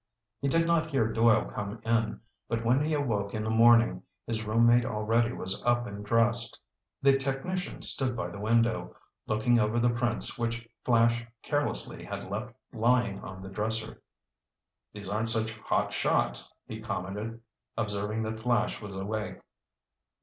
He 0.39 0.47
did 0.47 0.65
not 0.65 0.89
hear 0.89 1.13
Doyle 1.13 1.45
come 1.45 1.79
in, 1.85 2.19
but 2.49 2.65
when 2.65 2.83
he 2.83 2.95
awoke 2.95 3.35
in 3.35 3.43
the 3.43 3.51
morning, 3.51 4.01
his 4.25 4.43
roommate 4.45 4.83
already 4.83 5.31
was 5.31 5.61
up 5.63 5.85
and 5.85 6.03
dressed. 6.03 6.59
The 7.03 7.15
technician 7.19 7.83
stood 7.83 8.15
by 8.17 8.29
the 8.29 8.39
window, 8.39 8.95
looking 9.27 9.59
over 9.59 9.79
the 9.79 9.91
prints 9.91 10.39
which 10.39 10.67
Flash 10.83 11.23
carelessly 11.43 12.03
had 12.03 12.31
left 12.31 12.51
lying 12.73 13.19
on 13.19 13.43
the 13.43 13.49
dresser. 13.49 14.01
"These 14.91 15.07
aren't 15.07 15.29
such 15.29 15.55
hot 15.59 15.93
shots," 15.93 16.51
he 16.65 16.81
commented, 16.81 17.39
observing 17.77 18.23
that 18.23 18.39
Flash 18.39 18.81
was 18.81 18.95
awake. 18.95 19.37